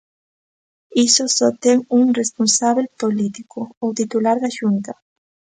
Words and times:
E 0.97 0.99
iso 1.09 1.25
só 1.37 1.49
ten 1.63 1.77
un 1.99 2.05
responsábel 2.21 2.87
político, 3.01 3.59
o 3.85 3.87
titular 3.99 4.37
da 4.43 4.49
Xunta. 4.57 4.93